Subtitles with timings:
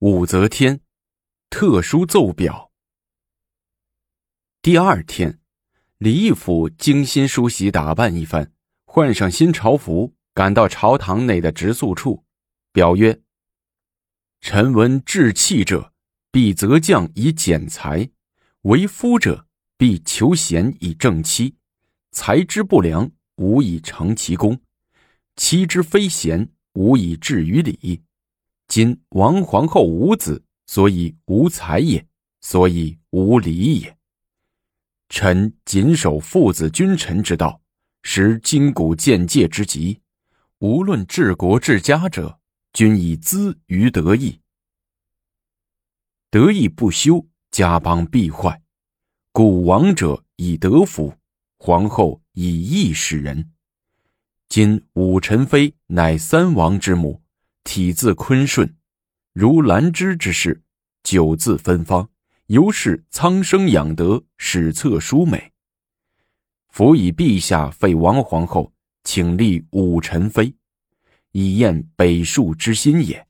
[0.00, 0.80] 武则天
[1.50, 2.70] 特殊奏表。
[4.62, 5.40] 第二天，
[5.96, 8.52] 李义府精心梳洗打扮一番，
[8.84, 12.24] 换上新朝服，赶到朝堂内的直宿处，
[12.70, 13.20] 表曰
[14.40, 15.92] ：“臣闻治气者，
[16.30, 18.12] 必择将以减才；
[18.62, 21.56] 为夫者，必求贤以正妻。
[22.12, 24.58] 才之不良，无以成其功；
[25.34, 28.00] 妻之非贤，无以至于礼。”
[28.68, 32.06] 今王皇后无子，所以无才也，
[32.42, 33.96] 所以无礼也。
[35.08, 37.62] 臣谨守父子君臣之道，
[38.02, 40.00] 识今古见戒之极。
[40.58, 42.38] 无论治国治家者，
[42.74, 44.40] 均以资于德义。
[46.30, 48.60] 德义不修，家邦必坏。
[49.32, 51.14] 故王者以德服，
[51.56, 53.50] 皇后以义使人。
[54.50, 57.22] 今武宸妃乃三王之母。
[57.68, 58.74] 体自坤顺，
[59.34, 60.62] 如兰芝之势，
[61.02, 62.08] 九字芬芳，
[62.46, 65.52] 尤是苍生养德，史册殊美。
[66.70, 68.72] 辅以陛下废王皇后，
[69.04, 70.54] 请立武臣妃，
[71.32, 73.26] 以验北庶之心也。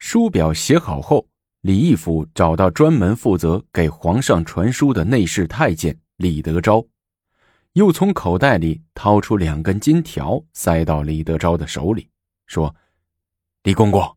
[0.00, 1.28] 书表写好后，
[1.60, 6.84] 李义府找到专门负责给皇上传书的内侍太监李德昭，
[7.74, 12.10] 又从口袋里掏出两根金条，塞到李德昭的手里，
[12.48, 12.74] 说。
[13.62, 14.16] 李公公，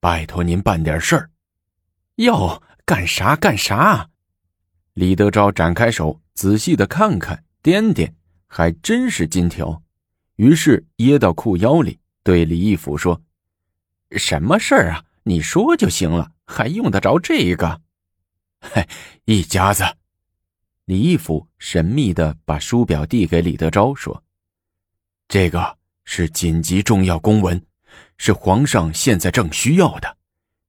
[0.00, 1.30] 拜托您办点事儿。
[2.14, 4.08] 哟，干啥干啥？
[4.94, 8.10] 李德昭展开手，仔细的看看，掂掂，
[8.46, 9.82] 还真是金条。
[10.36, 13.20] 于是掖到裤腰里，对李义府说
[14.16, 15.04] ：“什么事儿啊？
[15.24, 17.82] 你说就行了，还用得着这个？”
[18.60, 18.88] 嘿，
[19.26, 19.84] 一家子。
[20.86, 24.24] 李义府神秘的把书表递给李德昭，说
[25.28, 27.62] ：“这个是紧急重要公文。”
[28.18, 30.16] 是皇上现在正需要的，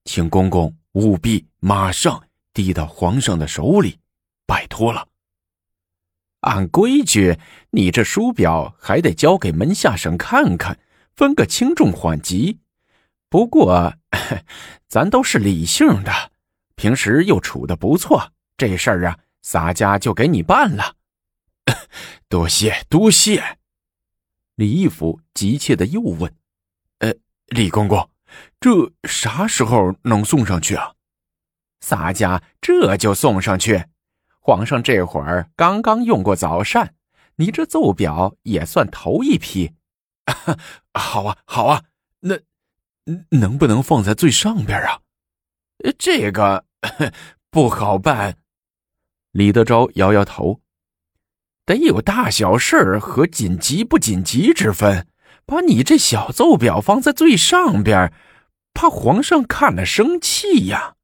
[0.05, 2.23] 请公公务必马上
[2.53, 3.99] 递到皇上的手里，
[4.45, 5.07] 拜托了。
[6.41, 7.37] 按规矩，
[7.71, 10.79] 你这书表还得交给门下省看看，
[11.15, 12.59] 分个轻重缓急。
[13.29, 13.95] 不过，
[14.87, 16.31] 咱都是理性的，
[16.75, 20.95] 平时又处的不错，这事儿啊，洒家就给你办了。
[22.29, 23.57] 多谢多谢。
[24.55, 26.33] 李义府急切的又问。
[27.47, 28.09] 李公公，
[28.59, 30.93] 这啥时候能送上去啊？
[31.79, 33.85] 洒家这就送上去。
[34.39, 36.95] 皇上这会儿刚刚用过早膳，
[37.35, 39.73] 你这奏表也算头一批。
[40.93, 41.83] 好啊，好啊，
[42.21, 42.39] 那
[43.29, 45.01] 能不能放在最上边啊？
[45.97, 46.65] 这个
[47.49, 48.37] 不好办。
[49.31, 50.61] 李德昭摇摇头，
[51.65, 55.07] 得有大小事和紧急不紧急之分。
[55.47, 58.13] 把你这小奏表放在最上边，
[58.73, 60.97] 怕皇上看了生气呀。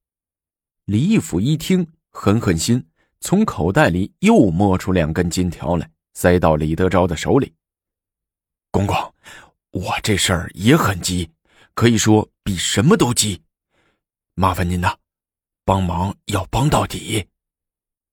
[0.83, 2.85] 李义府一听，狠狠心，
[3.21, 7.53] 从口袋里又摸出两根金条来，塞到李德昭的手里。
[8.69, 8.97] 公公，
[9.71, 11.31] 我这事儿也很急，
[11.73, 13.41] 可以说比什么都急。
[14.35, 14.97] 麻烦您呐，
[15.63, 17.25] 帮忙要帮到底。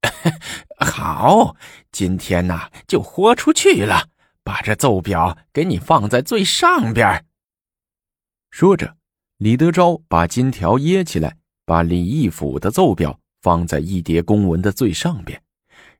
[0.78, 1.56] 好，
[1.90, 4.10] 今天呐就豁出去了。
[4.42, 7.26] 把这奏表给你放在最上边。
[8.50, 8.96] 说着，
[9.36, 15.40] 李德昭把金条掖起来，把李义府的奏表放在一叠公文的最上边，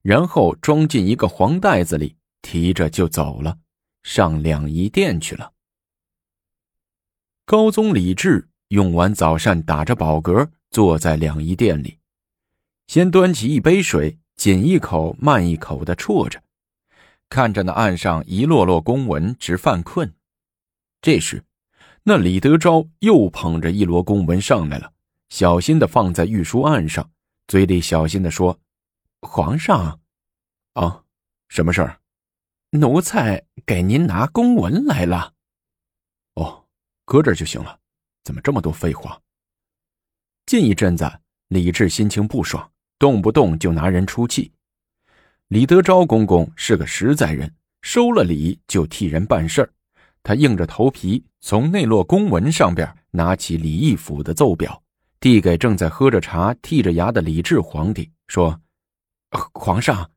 [0.03, 3.59] 然后装进一个黄袋子里，提着就走了，
[4.03, 5.53] 上两仪殿去了。
[7.45, 11.99] 高宗李治用完早膳，打着饱嗝，坐在两仪殿里，
[12.87, 16.43] 先端起一杯水，紧一口慢一口的啜着。
[17.31, 20.13] 看着那案上一摞摞公文，直犯困。
[21.01, 21.43] 这时，
[22.03, 24.93] 那李德昭又捧着一摞公文上来了，
[25.29, 27.09] 小心的放在御书案上，
[27.47, 28.59] 嘴里小心的说
[29.23, 30.01] ：“皇上，
[30.75, 31.05] 啊，
[31.49, 32.01] 什么事儿？
[32.71, 35.33] 奴才给您拿公文来了。”
[36.35, 36.67] 哦，
[37.05, 37.79] 搁这就行了。
[38.25, 39.21] 怎么这么多废话？
[40.47, 44.53] 近一阵子，李治心情不爽，动不动就拿人出气。
[45.51, 47.53] 李德昭公公是个实在人，
[47.83, 49.73] 收了礼就替人办事儿。
[50.23, 54.81] 他硬着头皮从内落公文上边拿起李义府的奏表，
[55.19, 58.61] 递给正在喝着茶、剔着牙的李治皇帝，说
[59.53, 60.09] ：“皇上，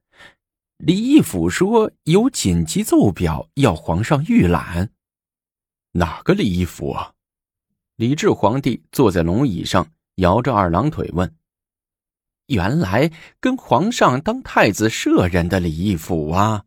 [0.78, 4.92] 李义府说有紧急奏表要皇上预览。
[5.94, 7.12] 哪个李义府啊？”
[7.98, 9.88] 李治皇帝坐在龙椅上，
[10.18, 11.36] 摇着二郎腿问。
[12.48, 16.66] 原来跟皇上当太子舍人的李义府啊！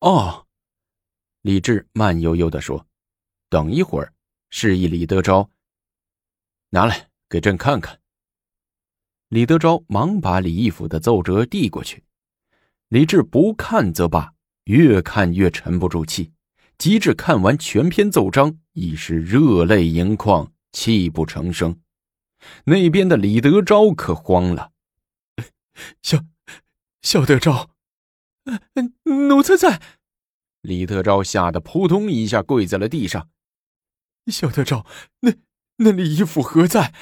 [0.00, 0.46] 哦，
[1.42, 2.86] 李治慢悠悠的说
[3.48, 4.12] ：“等一会儿，
[4.50, 5.50] 示意李德昭。
[6.70, 7.98] 拿来给朕看看。
[9.28, 12.04] 李德昭忙把李义府的奏折递过去，
[12.88, 14.34] 李治不看则罢，
[14.64, 16.32] 越看越沉不住气，
[16.78, 21.78] 及至看完全篇奏章，已是热泪盈眶，泣不成声。
[22.64, 24.72] 那边的李德昭可慌了，
[26.02, 26.24] 小
[27.02, 27.70] 小德昭，
[29.04, 29.80] 奴才在。
[30.60, 33.30] 李德昭吓得扑通一下跪在了地上。
[34.26, 34.84] 小德昭，
[35.20, 35.32] 那
[35.76, 36.92] 那李义府何在？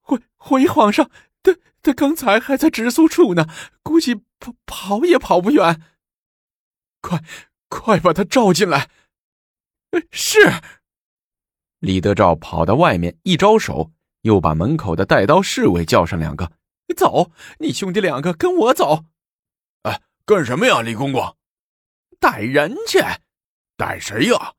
[0.00, 1.10] 回回皇上。
[1.42, 3.46] 他他刚才还在直宿处呢，
[3.82, 5.82] 估计跑跑也跑不远。
[7.00, 7.24] 快
[7.68, 8.88] 快把他召进来！
[10.12, 10.38] 是。
[11.80, 16.50] 李德昭跑到外面，一招手，又把门口的带刀侍卫叫上两个，
[16.96, 19.04] 走，你兄弟两个跟我走。
[19.82, 21.36] 哎，干什么呀，李公公？
[22.18, 22.98] 逮人去。
[23.76, 24.54] 逮谁呀？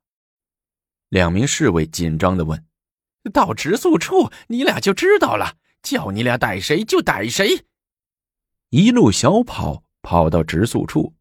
[1.10, 2.66] 两名侍卫紧张的问。
[3.32, 5.58] 到直宿处，你俩就知道了。
[5.82, 7.66] 叫你俩逮谁就逮谁，
[8.70, 11.14] 一路小跑跑到直宿处，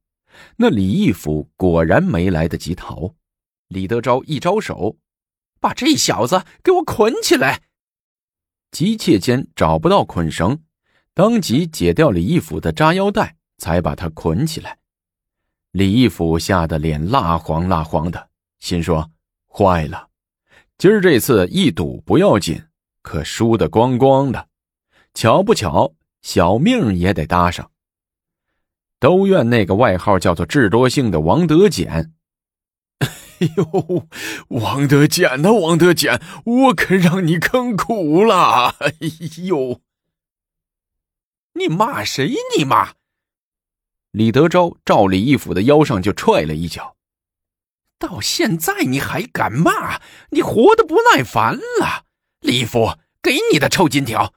[0.57, 3.17] 那李义府果然没来得及逃。
[3.67, 4.99] 李德昭一招手，
[5.61, 7.63] 把这小子给我捆起来。
[8.73, 10.59] 急切间找不到捆绳，
[11.13, 14.79] 当即解掉李义府的扎腰带，才把他捆起来。
[15.73, 18.29] 李义府吓得脸蜡黄蜡黄的，
[18.59, 19.11] 心说：
[19.47, 20.09] 坏了，
[20.79, 22.63] 今儿这次一赌不要紧，
[23.03, 24.49] 可输得光光的。
[25.13, 27.71] 巧不巧，小命也得搭上。
[28.99, 32.15] 都怨那个外号叫做智多星的王德简。
[33.43, 34.09] 哎呦，
[34.51, 38.77] 王德简呐，王德简，我可让你坑苦了！
[38.79, 38.95] 哎
[39.43, 39.81] 呦，
[41.55, 42.33] 你骂谁？
[42.57, 42.95] 你骂！
[44.13, 46.95] 李德昭照李义府的腰上就踹了一脚。
[47.99, 50.01] 到现在你还敢骂？
[50.31, 52.05] 你活得不耐烦了！
[52.41, 54.33] 李义府，给你的臭金条！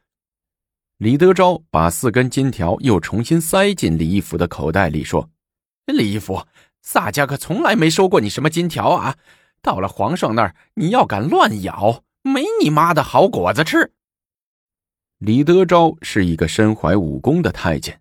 [0.97, 5.29] 李德昭把四根金条又重新塞进李义府的口袋里，说
[5.85, 6.43] ：“李义府，
[6.87, 9.17] 萨家可从来没收过你什么金条啊！
[9.63, 13.91] 到了皇上那儿，你要敢乱咬，没你妈的好果子吃。”
[15.17, 17.99] 李德昭是一个身怀武功的太监，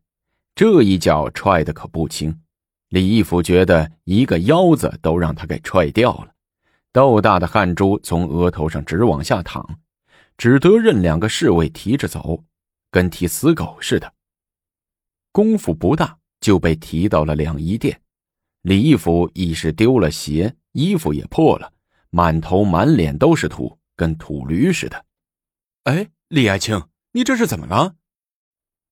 [0.55, 2.39] 这一脚踹的可不轻。
[2.91, 6.35] 李义府觉得一个腰子都让他给踹掉了，
[6.93, 9.67] 豆大的汗珠从额头上直往下淌，
[10.37, 12.45] 只得任两个侍卫提着走。
[12.91, 14.13] 跟提死狗似的，
[15.33, 18.03] 功夫不大就被提到了两仪殿。
[18.65, 21.71] 李义府已是丢了鞋，衣服也破了，
[22.09, 25.05] 满头满脸都是土，跟土驴似的。
[25.83, 26.83] 哎，李爱卿，
[27.13, 27.97] 你这是怎么了？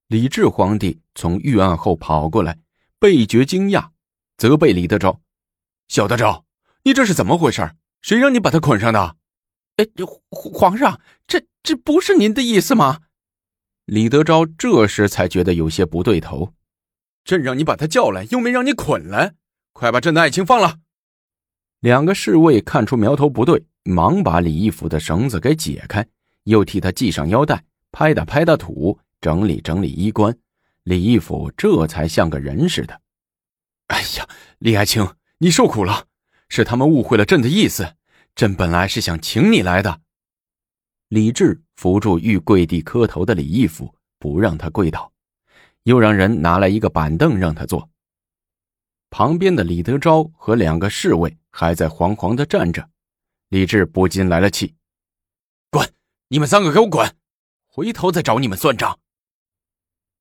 [0.09, 2.59] 李治皇帝从御案后跑过来，
[2.99, 3.89] 倍觉惊讶，
[4.37, 5.23] 责备李德昭
[5.89, 6.45] ：“小德昭，
[6.83, 7.71] 你这是怎么回事？
[8.03, 9.17] 谁让你把他捆上的？”
[9.81, 9.87] 哎，
[10.29, 13.01] 皇上，这这不是您的意思吗？
[13.87, 16.53] 李德昭这时才觉得有些不对头，
[17.25, 19.35] 朕让你把他叫来，又没让你捆来，
[19.73, 20.79] 快把朕的爱卿放了。
[21.81, 26.07] 两个侍卫看出苗头不对，忙把李义府的绳子给解开，
[26.45, 30.37] 又替他系上腰带，拍打拍打土，整理整理衣冠。
[30.85, 33.01] 李义府这才像个人似的。
[33.89, 34.29] 哎呀，
[34.59, 35.07] 李爱卿，
[35.39, 36.07] 你受苦了，
[36.49, 37.95] 是他们误会了朕的意思，
[38.35, 40.01] 朕本来是想请你来的。
[41.09, 45.13] 李治扶住欲跪地磕头的李义府，不让他跪倒，
[45.83, 47.91] 又让人拿来一个板凳让他坐。
[49.13, 52.89] 旁边的李德昭和两个侍卫还在惶惶的站着，
[53.51, 54.75] 李治不禁来了气
[55.71, 55.87] ：“滚！
[56.29, 57.15] 你们三个给我滚！
[57.69, 58.99] 回头再找你们算账。”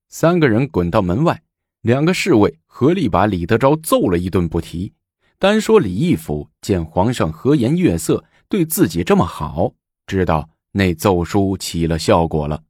[0.09, 1.41] 三个人滚到门外，
[1.79, 4.93] 两个侍卫合力把李德昭揍了一顿不提，
[5.39, 9.73] 单说李义府见皇上和颜悦色，对自己这么好，
[10.05, 10.49] 知道。
[10.73, 12.63] 那奏书起了效果了，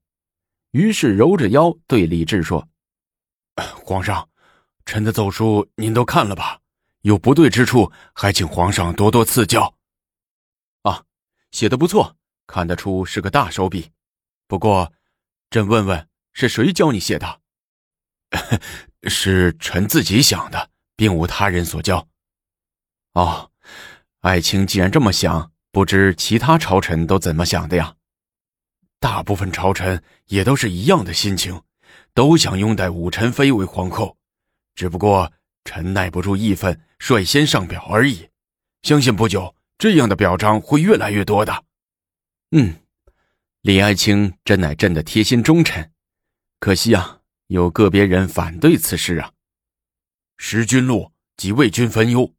[0.71, 2.67] 于是揉着腰对李治说
[3.83, 4.27] ：“皇上，
[4.91, 6.59] 臣的奏书您都看了吧？
[7.03, 9.73] 有不对之处，还请皇上多多赐教。”
[10.83, 11.05] 啊，
[11.51, 13.89] 写的不错，看得出是个大手笔。
[14.49, 14.91] 不过，
[15.49, 17.39] 朕问问，是谁教你写的？
[19.07, 22.05] 是臣自己想的，并无他人所教。
[23.13, 23.49] 哦，
[24.19, 25.53] 爱卿既然这么想。
[25.71, 27.95] 不知其他朝臣都怎么想的呀？
[28.99, 31.61] 大部分朝臣也都是一样的心情，
[32.13, 34.17] 都想拥戴武宸妃为皇后。
[34.75, 35.31] 只不过
[35.63, 38.29] 臣耐不住义愤，率先上表而已。
[38.83, 41.65] 相信不久，这样的表彰会越来越多的。
[42.51, 42.75] 嗯，
[43.61, 45.91] 李爱卿真乃朕的贴心忠臣。
[46.59, 49.31] 可惜啊，有个别人反对此事啊。
[50.37, 52.33] 时君禄即为君分忧。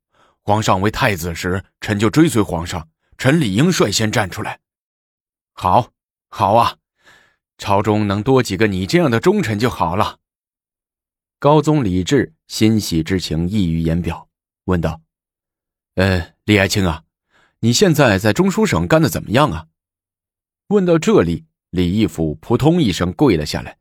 [0.44, 2.88] 皇上为太子时，臣就追随皇上。
[3.16, 4.58] 臣理应率先站出来。
[5.52, 5.90] 好，
[6.28, 6.78] 好啊，
[7.56, 10.18] 朝中能多几个你这样的忠臣就好了。
[11.42, 14.28] 高宗李治欣喜之情溢于言表，
[14.66, 15.00] 问道
[15.96, 17.02] ：“呃，李爱卿啊，
[17.58, 19.66] 你现在在中书省干的怎么样啊？”
[20.70, 23.76] 问到这里，李义府扑通一声跪了下来，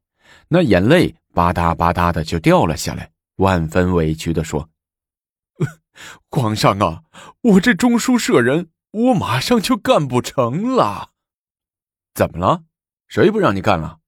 [0.47, 4.67] 那眼泪吧嗒吧嗒的就掉了下来，万分委屈的说
[6.31, 7.03] ：“皇上啊，
[7.41, 11.11] 我这中书舍人，我马上就干不成了。
[12.15, 12.63] 怎么了？
[13.07, 13.99] 谁不让你干了？”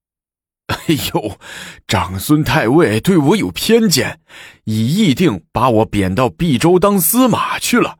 [0.72, 0.76] 哎
[1.12, 1.38] 呦，
[1.86, 4.20] 长孙太尉对我有偏见，
[4.64, 7.98] 已议定把我贬到毕州当司马去了。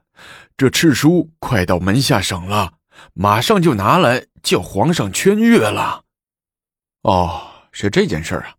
[0.57, 2.75] 这敕书快到门下省了，
[3.13, 6.05] 马上就拿来叫皇上圈阅了。
[7.03, 8.55] 哦，是这件事啊，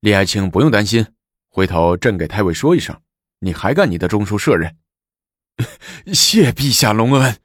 [0.00, 1.04] 李爱卿不用担心，
[1.48, 2.96] 回头朕给太尉说一声，
[3.40, 4.76] 你还干你的中书舍人。
[6.14, 7.36] 谢陛下隆恩。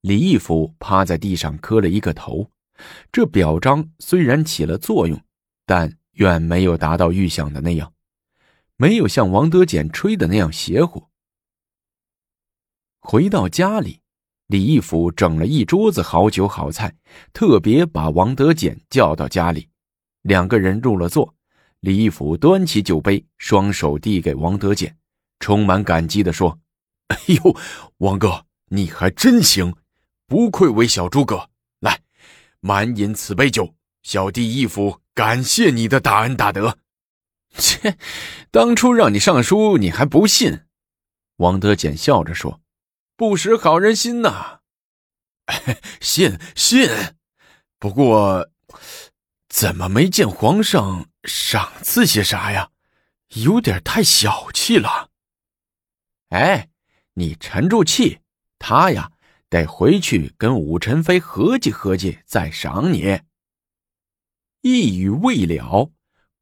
[0.00, 2.50] 李义府趴在地上磕了一个头。
[3.12, 5.20] 这表彰虽然起了作用，
[5.66, 7.92] 但远没有达到预想的那样，
[8.76, 11.08] 没有像王德简吹的那样邪乎。
[13.00, 14.00] 回到家里，
[14.46, 16.96] 李义府整了一桌子好酒好菜，
[17.32, 19.68] 特别把王德简叫到家里，
[20.22, 21.34] 两个人入了座。
[21.80, 24.96] 李义府端起酒杯，双手递给王德简，
[25.38, 26.58] 充满感激的说
[27.08, 27.56] ：“哎呦，
[27.98, 29.74] 王哥，你还真行，
[30.26, 31.50] 不愧为小诸葛。”
[32.66, 36.78] 满饮此杯酒，小弟义父感谢你的大恩大德。
[37.58, 37.98] 切，
[38.50, 40.64] 当初让你上书，你还不信？
[41.36, 42.62] 王德简笑着说
[43.16, 44.60] ：“不识好人心呐。
[46.00, 46.88] ”信信，
[47.78, 48.48] 不过
[49.50, 52.70] 怎么没见皇上赏赐些啥呀？
[53.34, 55.10] 有点太小气了。
[56.30, 56.70] 哎，
[57.12, 58.20] 你沉住气，
[58.58, 59.10] 他呀。
[59.48, 63.20] 得回去跟武宸妃合计合计，再赏你。
[64.62, 65.92] 一语未了，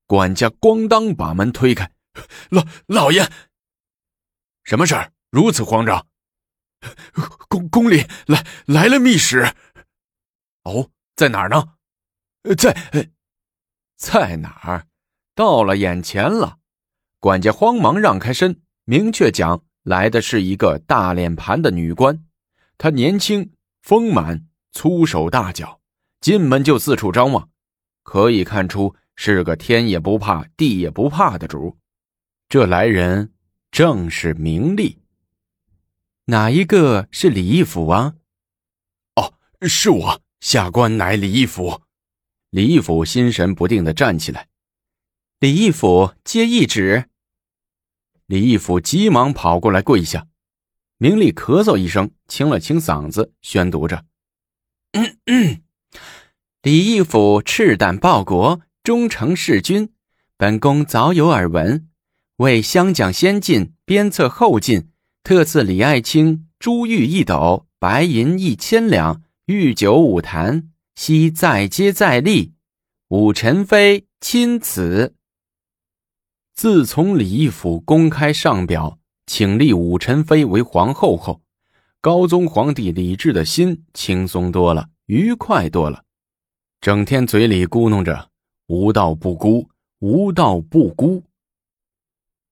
[0.06, 1.92] 管家咣当把门推开
[2.50, 3.30] ：“老老爷，
[4.64, 5.12] 什么事儿？
[5.30, 6.06] 如此慌张？
[7.49, 9.52] 宫宫里来来了密使。
[10.64, 11.75] 哦，在哪儿呢？
[12.56, 13.11] 在
[13.97, 14.87] 在哪儿？
[15.35, 16.59] 到了眼前了。”
[17.18, 22.25] 管家慌忙让开身，明确讲，来的是一个大脸盘的女官。
[22.79, 23.52] 他年轻
[23.83, 25.81] 丰满，粗手大脚，
[26.21, 27.49] 进门就四处张望，
[28.02, 31.79] 可以看出是个天也不怕地也不怕的主。
[32.49, 33.33] 这来人
[33.71, 34.99] 正是明丽。
[36.26, 38.14] 哪一个是李义府啊？
[39.17, 41.83] 哦，是我，下官乃李义府。
[42.50, 44.49] 李义府心神不定的站起来。
[45.38, 47.09] 李义府接懿旨。
[48.26, 50.29] 李义府急忙跑过来跪下。
[51.02, 54.04] 明丽咳嗽一声，清了清嗓子，宣读着
[56.62, 59.92] ：“李义府赤胆报国，忠诚弑君，
[60.37, 61.88] 本宫早有耳闻。
[62.37, 64.90] 为湘讲先进，鞭策后进，
[65.25, 72.54] 特赐李爱卿珠玉一斗，白银一千两，御酒五坛，悉再接再厉。
[73.09, 75.16] 武宸妃钦此。
[76.54, 79.00] 自从李义府公开上表。”
[79.34, 81.40] 请立武宸妃为皇后后，
[82.02, 86.04] 高宗皇帝李治的心轻松多了，愉快多了，
[86.82, 88.28] 整天嘴里咕哝着
[88.68, 89.66] “无道不孤，
[90.00, 91.22] 无道不孤”。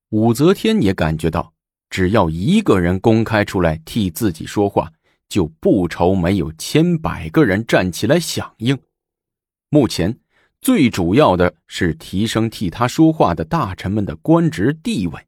[0.09, 1.53] 武则天也感觉到，
[1.91, 4.91] 只要一个人公开出来替自己说话，
[5.29, 8.79] 就不愁没有千百个人站起来响应。
[9.69, 10.19] 目前
[10.63, 15.27] 最主要的是提升替他说话的大臣们的官职地位。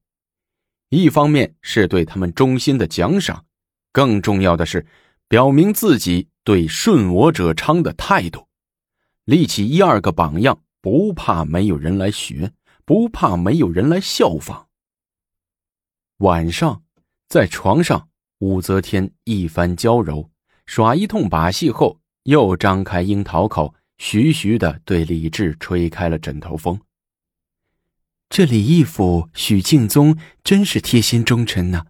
[0.92, 3.46] 一方面是对他们忠心的奖赏，
[3.92, 4.86] 更重要的是
[5.26, 8.46] 表明自己对顺我者昌的态度，
[9.24, 12.52] 立起一二个榜样，不怕没有人来学，
[12.84, 14.68] 不怕没有人来效仿。
[16.18, 16.82] 晚上，
[17.26, 20.28] 在床上，武则天一番娇柔，
[20.66, 26.78] 耍一通把戏后，又张开樱桃口，徐徐的对李治吹开了枕头风。
[28.34, 31.84] 这李义府、许敬宗真是贴心忠臣呐，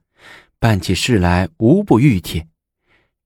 [0.59, 2.49] 办起事来无不熨帖。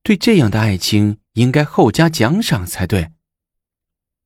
[0.03, 3.13] 对这样的爱卿，应该厚加奖赏才对。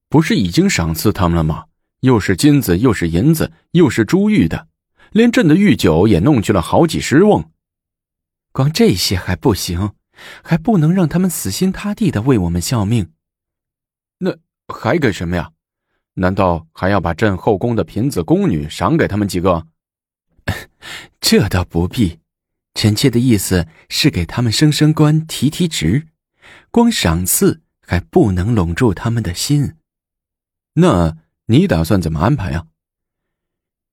[0.08, 1.66] 不是已经赏赐他们了吗？
[2.00, 4.66] 又是金子，又是银子，又是珠玉的，
[5.12, 7.48] 连朕的御酒也弄去了好几十瓮。
[8.50, 9.92] 光这些还不行，
[10.42, 13.12] 还不能让他们死心塌地的为我们效命。
[14.18, 15.52] 那还给什么呀？
[16.20, 19.66] 难道还要把朕后宫的嫔子宫女赏给他们几个？
[21.18, 22.18] 这倒不必，
[22.74, 26.08] 臣妾的意思是给他们升升官、提提职。
[26.70, 29.76] 光赏赐还不能笼住他们的心。
[30.74, 32.66] 那你打算怎么安排啊？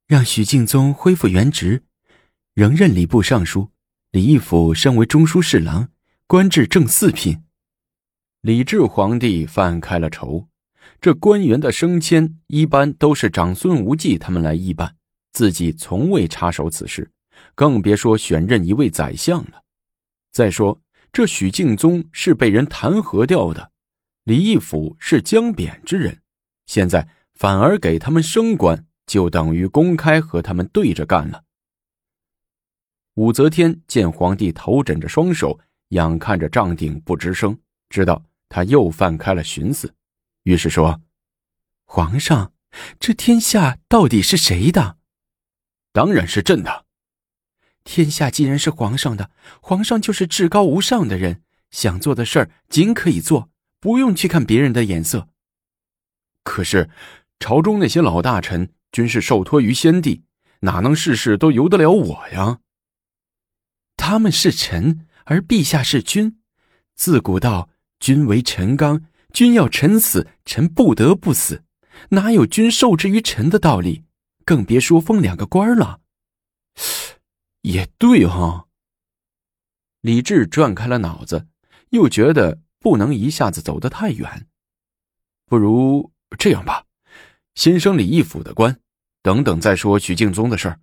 [0.06, 1.84] 让许敬宗恢复原职，
[2.54, 3.70] 仍任礼部尚书，
[4.12, 5.90] 李义府升为中书侍郎，
[6.28, 7.44] 官至正四品。
[8.42, 10.48] 李治皇帝犯开了愁，
[11.00, 14.96] 这官员的升迁一般都是长孙无忌他们来议办，
[15.32, 17.10] 自己从未插手此事，
[17.56, 19.62] 更别说选任一位宰相了。
[20.32, 23.72] 再说这许敬宗是被人弹劾掉的，
[24.24, 26.20] 李义府是江贬之人，
[26.66, 28.84] 现在反而给他们升官。
[29.08, 31.42] 就等于公开和他们对着干了。
[33.14, 35.58] 武则天见皇帝头枕着双手，
[35.92, 39.90] 仰看着帐顶不吱声，知道他又犯开了寻思，
[40.48, 41.02] 于是说
[41.84, 42.54] ：“皇上，
[43.02, 44.98] 这天下到底是谁的？
[45.92, 46.86] 当然是朕的。
[47.84, 53.50] 天下既然是皇上的，皇上就是至高无上的人，想做的事儿尽可以做，
[53.82, 55.28] 不用去看别人的眼色。
[56.44, 56.90] 可是，
[57.40, 60.24] 朝中那些老大臣……”均是受托于先帝，
[60.62, 62.60] 哪能事事都由得了我呀？
[63.98, 66.40] 他们是臣，而陛下是君。
[66.96, 69.04] 自古道，君为臣纲，
[69.38, 71.64] 君要臣死，臣不得不死，
[72.10, 74.04] 哪有君受制于臣的道理？
[74.44, 76.00] 更别说封两个官了。
[77.62, 78.66] 也对哈。
[80.02, 81.46] 李治转开了脑子，
[81.90, 84.48] 又觉得不能一下子走得太远，
[85.46, 86.84] 不如这样吧。
[87.54, 88.76] 先升李义府的官，
[89.22, 90.80] 等等再说许敬宗的事儿。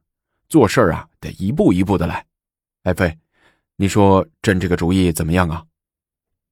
[0.49, 2.25] 做事儿啊，得一步一步的来。
[2.85, 3.19] 爱妃，
[3.75, 5.67] 你说朕这个主意怎么样啊？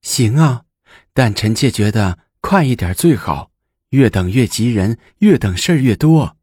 [0.01, 0.65] 行啊，
[1.13, 3.51] 但臣妾觉得快一点最好。
[3.89, 6.35] 越等越急人，越等事儿越多。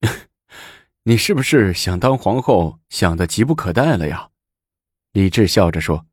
[1.04, 4.30] 你是不是想当皇后，想的急不可待了呀？
[5.12, 6.06] 李治笑着说：“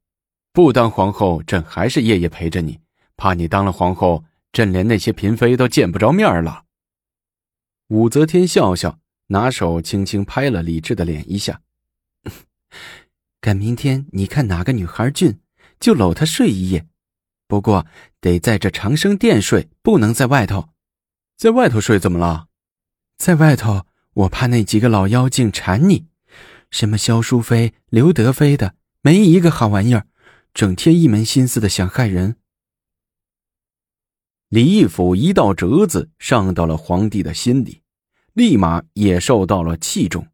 [0.53, 2.79] 不当皇后，朕还是夜夜陪着你。
[3.17, 6.65] 怕你当了皇后，朕连那些嫔妃都见不着面了。”
[7.89, 11.61] 武则天笑笑，拿手轻轻拍了李治的脸一下。
[13.41, 15.39] 赶明天你看哪个女孩俊，
[15.79, 16.85] 就搂她睡一夜。
[17.51, 17.85] 不过
[18.21, 20.69] 得在这长生殿睡，不能在外头。
[21.35, 22.47] 在外头睡怎么了？
[23.17, 26.07] 在外头，我怕那几个老妖精缠你。
[26.69, 30.07] 什么萧淑妃、刘德妃的，没一个好玩意儿，
[30.53, 32.37] 整天一门心思的想害人。
[34.47, 37.81] 李义府一道折子上到了皇帝的心里。
[38.31, 40.25] 立马也受到了器重，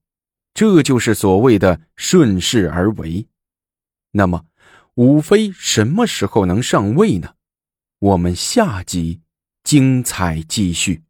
[0.54, 3.28] 这就是所谓的顺势而为。
[4.12, 4.46] 那么，
[4.98, 7.36] 武妃什么时候能上位呢？
[8.00, 9.22] 我们下集
[9.64, 11.04] 精彩继续。